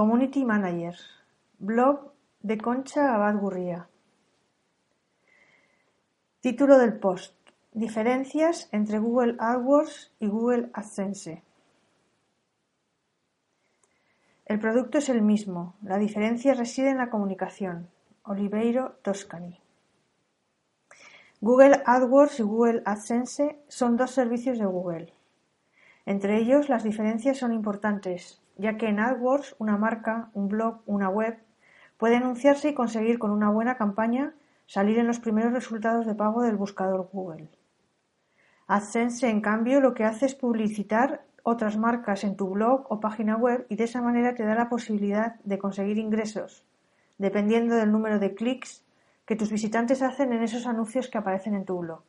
[0.00, 0.96] Community Manager,
[1.58, 3.86] blog de Concha Abad Gurría.
[6.40, 7.34] Título del post:
[7.74, 11.42] Diferencias entre Google AdWords y Google AdSense.
[14.46, 17.90] El producto es el mismo, la diferencia reside en la comunicación.
[18.22, 19.60] Oliveiro Toscani.
[21.42, 25.12] Google AdWords y Google AdSense son dos servicios de Google.
[26.06, 31.08] Entre ellos las diferencias son importantes, ya que en AdWords una marca, un blog, una
[31.08, 31.38] web
[31.96, 34.34] puede anunciarse y conseguir con una buena campaña
[34.66, 37.50] salir en los primeros resultados de pago del buscador Google.
[38.66, 43.36] AdSense, en cambio, lo que hace es publicitar otras marcas en tu blog o página
[43.36, 46.64] web y de esa manera te da la posibilidad de conseguir ingresos,
[47.18, 48.84] dependiendo del número de clics
[49.26, 52.02] que tus visitantes hacen en esos anuncios que aparecen en tu blog.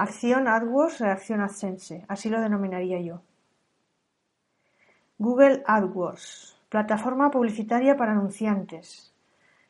[0.00, 3.20] Acción AdWords, reacción AdSense, así lo denominaría yo.
[5.18, 9.12] Google AdWords, plataforma publicitaria para anunciantes.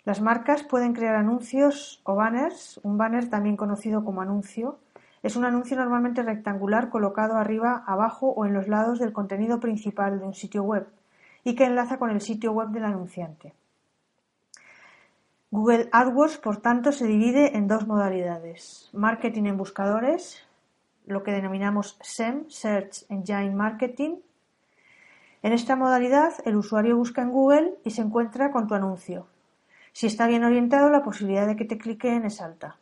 [0.04, 4.78] Las marcas pueden crear anuncios o banners, un banner también conocido como anuncio,
[5.24, 10.20] es un anuncio normalmente rectangular colocado arriba, abajo o en los lados del contenido principal
[10.20, 10.86] de un sitio web
[11.42, 13.52] y que enlaza con el sitio web del anunciante.
[15.52, 18.88] Google AdWords, por tanto, se divide en dos modalidades.
[18.92, 20.46] Marketing en buscadores,
[21.06, 24.20] lo que denominamos SEM, Search Engine Marketing.
[25.42, 29.26] En esta modalidad, el usuario busca en Google y se encuentra con tu anuncio.
[29.92, 32.76] Si está bien orientado, la posibilidad de que te cliquen es alta.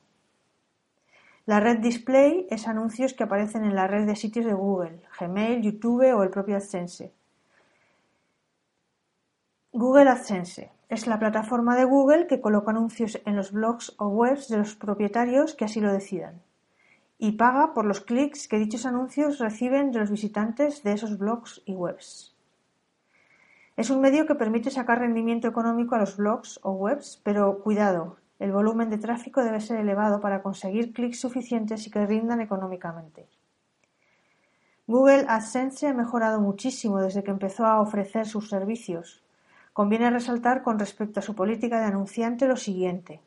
[1.46, 5.62] La red display es anuncios que aparecen en la red de sitios de Google, Gmail,
[5.62, 7.14] YouTube o el propio AdSense.
[9.72, 14.48] Google AdSense es la plataforma de Google que coloca anuncios en los blogs o webs
[14.48, 16.42] de los propietarios que así lo decidan
[17.18, 21.60] y paga por los clics que dichos anuncios reciben de los visitantes de esos blogs
[21.66, 22.34] y webs.
[23.76, 28.16] Es un medio que permite sacar rendimiento económico a los blogs o webs, pero cuidado,
[28.38, 33.28] el volumen de tráfico debe ser elevado para conseguir clics suficientes y que rindan económicamente.
[34.86, 39.22] Google AdSense ha mejorado muchísimo desde que empezó a ofrecer sus servicios.
[39.78, 43.20] Conviene resaltar con respecto a su política de anunciante lo siguiente.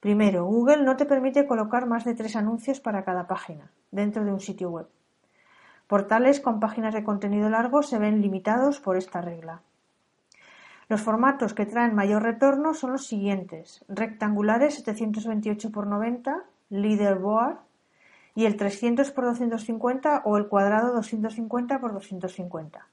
[0.00, 4.32] Primero, Google no te permite colocar más de tres anuncios para cada página dentro de
[4.32, 4.86] un sitio web.
[5.86, 9.60] Portales con páginas de contenido largo se ven limitados por esta regla.
[10.88, 17.58] Los formatos que traen mayor retorno son los siguientes: rectangulares 728 x 90, leaderboard
[18.34, 22.88] y el 300 x 250 o el cuadrado 250 x 250.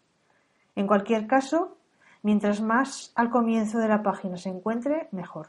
[0.76, 1.78] En cualquier caso,
[2.24, 5.48] mientras más al comienzo de la página se encuentre, mejor.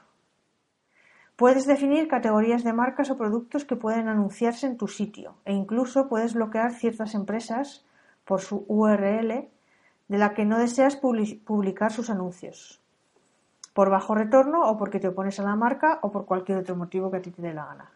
[1.36, 6.08] Puedes definir categorías de marcas o productos que pueden anunciarse en tu sitio e incluso
[6.08, 7.84] puedes bloquear ciertas empresas
[8.24, 9.48] por su URL
[10.08, 12.80] de la que no deseas publicar sus anuncios,
[13.72, 17.10] por bajo retorno o porque te opones a la marca o por cualquier otro motivo
[17.10, 17.90] que a ti te dé la gana.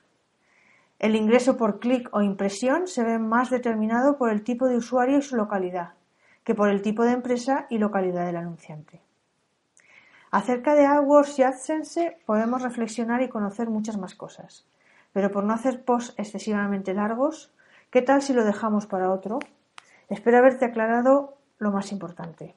[0.98, 5.19] El ingreso por clic o impresión se ve más determinado por el tipo de usuario
[5.19, 5.91] y su localidad,
[6.47, 9.03] que por el tipo de empresa y localidad del anunciante.
[10.31, 14.65] Acerca de AdWords y AdSense podemos reflexionar y conocer muchas más cosas,
[15.12, 17.53] pero por no hacer posts excesivamente largos,
[17.91, 19.41] ¿qué tal si lo dejamos para otro?
[20.09, 22.55] Espero haberte aclarado lo más importante.